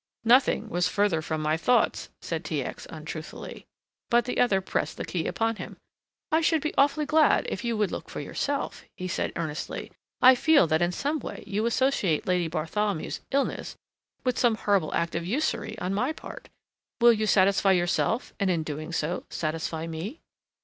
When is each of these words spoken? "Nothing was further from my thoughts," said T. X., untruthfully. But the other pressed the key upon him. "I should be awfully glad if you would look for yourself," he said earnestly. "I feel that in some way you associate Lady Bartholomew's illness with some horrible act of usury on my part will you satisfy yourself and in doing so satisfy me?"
"Nothing 0.25 0.67
was 0.67 0.87
further 0.87 1.21
from 1.21 1.43
my 1.43 1.55
thoughts," 1.55 2.09
said 2.23 2.43
T. 2.43 2.63
X., 2.63 2.87
untruthfully. 2.89 3.67
But 4.09 4.25
the 4.25 4.39
other 4.39 4.59
pressed 4.59 4.97
the 4.97 5.05
key 5.05 5.27
upon 5.27 5.57
him. 5.57 5.77
"I 6.31 6.41
should 6.41 6.63
be 6.63 6.73
awfully 6.75 7.05
glad 7.05 7.45
if 7.49 7.63
you 7.63 7.77
would 7.77 7.91
look 7.91 8.09
for 8.09 8.19
yourself," 8.19 8.83
he 8.97 9.07
said 9.07 9.31
earnestly. 9.35 9.91
"I 10.19 10.33
feel 10.33 10.65
that 10.65 10.81
in 10.81 10.91
some 10.91 11.19
way 11.19 11.43
you 11.45 11.67
associate 11.67 12.25
Lady 12.25 12.47
Bartholomew's 12.47 13.19
illness 13.29 13.75
with 14.23 14.39
some 14.39 14.55
horrible 14.55 14.91
act 14.95 15.13
of 15.13 15.23
usury 15.23 15.77
on 15.77 15.93
my 15.93 16.13
part 16.13 16.49
will 16.99 17.13
you 17.13 17.27
satisfy 17.27 17.73
yourself 17.73 18.33
and 18.39 18.49
in 18.49 18.63
doing 18.63 18.91
so 18.91 19.23
satisfy 19.29 19.85
me?" 19.85 20.19